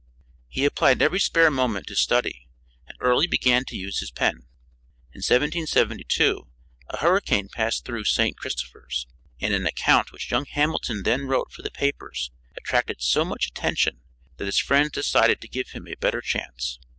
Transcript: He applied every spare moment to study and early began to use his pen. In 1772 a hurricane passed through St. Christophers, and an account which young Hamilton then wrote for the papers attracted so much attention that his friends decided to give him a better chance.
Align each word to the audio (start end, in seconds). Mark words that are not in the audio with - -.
He 0.49 0.65
applied 0.65 0.99
every 0.99 1.19
spare 1.19 1.51
moment 1.51 1.85
to 1.85 1.95
study 1.95 2.47
and 2.87 2.97
early 2.99 3.27
began 3.27 3.65
to 3.65 3.75
use 3.77 3.99
his 3.99 4.09
pen. 4.09 4.47
In 5.13 5.19
1772 5.19 6.49
a 6.89 6.97
hurricane 6.97 7.49
passed 7.49 7.85
through 7.85 8.05
St. 8.05 8.35
Christophers, 8.35 9.05
and 9.39 9.53
an 9.53 9.67
account 9.67 10.11
which 10.11 10.31
young 10.31 10.45
Hamilton 10.45 11.03
then 11.03 11.27
wrote 11.27 11.51
for 11.51 11.61
the 11.61 11.69
papers 11.69 12.31
attracted 12.57 12.99
so 13.03 13.23
much 13.23 13.45
attention 13.45 14.01
that 14.37 14.45
his 14.47 14.57
friends 14.57 14.89
decided 14.93 15.39
to 15.39 15.47
give 15.47 15.69
him 15.69 15.87
a 15.87 15.93
better 15.93 16.21
chance. 16.21 16.79